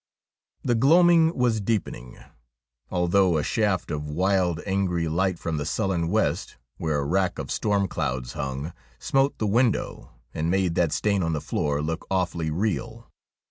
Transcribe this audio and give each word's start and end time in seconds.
The 0.63 0.73
gloaming 0.73 1.37
was 1.37 1.61
deepening, 1.61 2.17
although 2.89 3.37
a 3.37 3.43
shaft 3.43 3.91
of 3.91 4.09
wild, 4.09 4.59
angry 4.65 5.07
light 5.07 5.37
from 5.37 5.57
the 5.57 5.63
sullen 5.65 6.07
west, 6.07 6.57
where 6.77 6.97
a 6.97 7.05
rack 7.05 7.37
of 7.37 7.51
storm 7.51 7.87
clouds 7.87 8.33
hung, 8.33 8.73
smote 8.97 9.37
the 9.37 9.45
window, 9.45 10.09
and 10.33 10.49
made 10.49 10.73
that 10.73 10.91
stain 10.91 11.21
on 11.21 11.33
the 11.33 11.39
floor 11.39 11.83
look 11.83 12.07
awfully 12.09 12.49
real. 12.49 13.11